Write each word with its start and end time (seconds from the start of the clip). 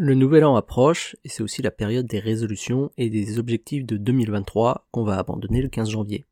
Le 0.00 0.14
nouvel 0.14 0.44
an 0.44 0.54
approche 0.54 1.16
et 1.24 1.28
c'est 1.28 1.42
aussi 1.42 1.60
la 1.60 1.72
période 1.72 2.06
des 2.06 2.20
résolutions 2.20 2.92
et 2.96 3.10
des 3.10 3.40
objectifs 3.40 3.84
de 3.84 3.96
2023 3.96 4.86
qu'on 4.92 5.02
va 5.02 5.18
abandonner 5.18 5.60
le 5.60 5.68
15 5.68 5.90
janvier. 5.90 6.24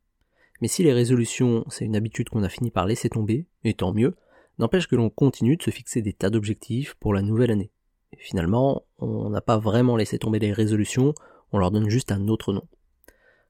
Mais 0.62 0.68
si 0.68 0.84
les 0.84 0.92
résolutions, 0.92 1.64
c'est 1.68 1.84
une 1.84 1.96
habitude 1.96 2.28
qu'on 2.28 2.44
a 2.44 2.48
fini 2.48 2.70
par 2.70 2.86
laisser 2.86 3.08
tomber, 3.08 3.48
et 3.64 3.74
tant 3.74 3.92
mieux, 3.92 4.14
n'empêche 4.60 4.86
que 4.86 4.94
l'on 4.94 5.10
continue 5.10 5.56
de 5.56 5.64
se 5.64 5.72
fixer 5.72 6.00
des 6.00 6.12
tas 6.12 6.30
d'objectifs 6.30 6.94
pour 7.00 7.12
la 7.12 7.22
nouvelle 7.22 7.50
année. 7.50 7.72
Et 8.12 8.18
finalement, 8.20 8.84
on 9.00 9.30
n'a 9.30 9.40
pas 9.40 9.58
vraiment 9.58 9.96
laissé 9.96 10.16
tomber 10.16 10.38
les 10.38 10.52
résolutions, 10.52 11.12
on 11.50 11.58
leur 11.58 11.72
donne 11.72 11.90
juste 11.90 12.12
un 12.12 12.28
autre 12.28 12.52
nom. 12.52 12.68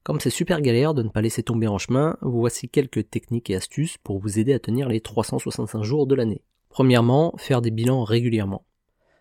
Comme 0.03 0.21
c'est 0.21 0.31
super 0.31 0.63
galère 0.63 0.95
de 0.95 1.03
ne 1.03 1.11
pas 1.11 1.21
laisser 1.21 1.43
tomber 1.43 1.69
en 1.69 1.77
chemin, 1.77 2.17
voici 2.23 2.71
quelques 2.71 3.11
techniques 3.11 3.51
et 3.51 3.57
astuces 3.57 3.99
pour 3.99 4.19
vous 4.19 4.39
aider 4.39 4.55
à 4.55 4.61
tenir 4.61 4.89
les 4.89 5.03
365 5.03 5.83
jours 5.83 6.07
de 6.07 6.15
l'année. 6.15 6.41
Premièrement, 6.71 7.35
faire 7.37 7.61
des 7.61 7.71
bilans 7.71 8.03
régulièrement. 8.03 8.65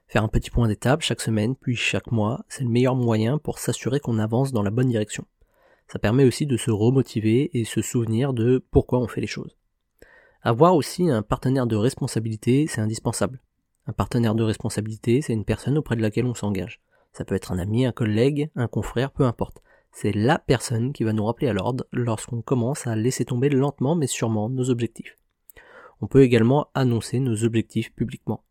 Faire 0.08 0.24
un 0.24 0.28
petit 0.28 0.52
point 0.52 0.68
d'étape 0.68 1.02
chaque 1.02 1.22
semaine, 1.22 1.56
puis 1.56 1.76
chaque 1.76 2.12
mois, 2.12 2.46
c'est 2.48 2.64
le 2.64 2.70
meilleur 2.70 2.96
moyen 2.96 3.38
pour 3.38 3.60
s'assurer 3.60 4.00
qu'on 4.00 4.20
avance 4.20 4.52
dans 4.52 4.62
la 4.62 4.70
bonne 4.70 4.90
direction. 4.90 5.26
Ça 5.88 6.00
permet 6.00 6.24
aussi 6.24 6.46
de 6.46 6.58
se 6.58 6.72
remotiver 6.72 7.50
et 7.58 7.66
se 7.66 7.82
souvenir 7.82 8.34
de 8.34 8.64
pourquoi 8.72 9.00
on 9.00 9.08
fait 9.08 9.22
les 9.22 9.28
choses. 9.28 9.58
Avoir 10.42 10.76
aussi 10.76 11.10
un 11.10 11.24
partenaire 11.24 11.66
de 11.66 11.76
responsabilité, 11.76 12.68
c'est 12.68 12.82
indispensable. 12.82 13.42
Un 13.88 13.94
partenaire 13.94 14.36
de 14.36 14.44
responsabilité, 14.44 15.22
c'est 15.22 15.34
une 15.34 15.46
personne 15.46 15.78
auprès 15.78 15.96
de 15.96 16.02
laquelle 16.02 16.26
on 16.26 16.36
s'engage. 16.36 16.82
Ça 17.14 17.26
peut 17.26 17.36
être 17.36 17.52
un 17.52 17.60
ami, 17.60 17.86
un 17.86 17.92
collègue, 17.92 18.50
un 18.56 18.68
confrère, 18.68 19.12
peu 19.12 19.24
importe. 19.24 19.64
C'est 19.92 20.12
la 20.12 20.38
personne 20.38 20.92
qui 20.94 21.04
va 21.04 21.14
nous 21.14 21.26
rappeler 21.26 21.48
à 21.48 21.54
l'ordre 21.54 21.86
lorsqu'on 21.92 22.42
commence 22.42 22.86
à 22.86 22.96
laisser 22.96 23.26
tomber 23.26 23.50
lentement 23.50 23.96
mais 23.96 24.08
sûrement 24.08 24.50
nos 24.50 24.70
objectifs. 24.70 25.18
On 26.02 26.08
peut 26.08 26.24
également 26.24 26.68
annoncer 26.74 27.20
nos 27.20 27.44
objectifs 27.44 27.94
publiquement. 27.94 28.44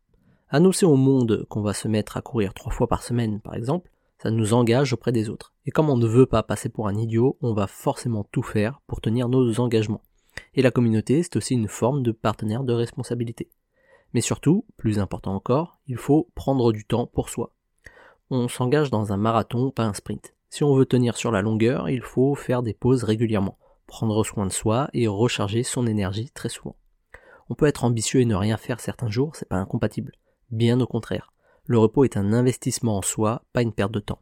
Annoncer 0.49 0.85
au 0.85 0.95
monde 0.95 1.45
qu'on 1.49 1.61
va 1.61 1.73
se 1.73 1.87
mettre 1.87 2.17
à 2.17 2.21
courir 2.21 2.53
trois 2.53 2.71
fois 2.71 2.87
par 2.87 3.01
semaine, 3.01 3.39
par 3.41 3.55
exemple, 3.55 3.89
ça 4.19 4.29
nous 4.29 4.53
engage 4.53 4.93
auprès 4.93 5.11
des 5.11 5.29
autres. 5.29 5.53
Et 5.65 5.71
comme 5.71 5.89
on 5.89 5.97
ne 5.97 6.05
veut 6.05 6.27
pas 6.27 6.43
passer 6.43 6.69
pour 6.69 6.87
un 6.87 6.95
idiot, 6.95 7.37
on 7.41 7.53
va 7.53 7.65
forcément 7.65 8.23
tout 8.31 8.43
faire 8.43 8.79
pour 8.85 9.01
tenir 9.01 9.27
nos 9.27 9.59
engagements. 9.59 10.03
Et 10.53 10.61
la 10.61 10.69
communauté, 10.69 11.23
c'est 11.23 11.35
aussi 11.35 11.55
une 11.55 11.67
forme 11.67 12.03
de 12.03 12.11
partenaire 12.11 12.63
de 12.63 12.73
responsabilité. 12.73 13.49
Mais 14.13 14.21
surtout, 14.21 14.65
plus 14.77 14.99
important 14.99 15.33
encore, 15.33 15.79
il 15.87 15.97
faut 15.97 16.29
prendre 16.35 16.71
du 16.71 16.85
temps 16.85 17.07
pour 17.07 17.29
soi. 17.29 17.51
On 18.29 18.47
s'engage 18.47 18.91
dans 18.91 19.11
un 19.11 19.17
marathon, 19.17 19.71
pas 19.71 19.85
un 19.85 19.93
sprint. 19.93 20.35
Si 20.49 20.63
on 20.63 20.75
veut 20.75 20.85
tenir 20.85 21.17
sur 21.17 21.31
la 21.31 21.41
longueur, 21.41 21.89
il 21.89 22.01
faut 22.01 22.35
faire 22.35 22.61
des 22.61 22.73
pauses 22.73 23.03
régulièrement, 23.03 23.57
prendre 23.87 24.23
soin 24.23 24.45
de 24.45 24.51
soi 24.51 24.89
et 24.93 25.07
recharger 25.07 25.63
son 25.63 25.87
énergie 25.87 26.29
très 26.29 26.49
souvent. 26.49 26.75
On 27.49 27.55
peut 27.55 27.65
être 27.65 27.83
ambitieux 27.83 28.21
et 28.21 28.25
ne 28.25 28.35
rien 28.35 28.57
faire 28.57 28.79
certains 28.79 29.09
jours, 29.09 29.35
c'est 29.35 29.49
pas 29.49 29.57
incompatible. 29.57 30.13
Bien 30.51 30.79
au 30.79 30.87
contraire. 30.87 31.33
Le 31.65 31.79
repos 31.79 32.03
est 32.03 32.17
un 32.17 32.33
investissement 32.33 32.97
en 32.97 33.01
soi, 33.01 33.43
pas 33.53 33.61
une 33.61 33.73
perte 33.73 33.91
de 33.91 33.99
temps. 33.99 34.19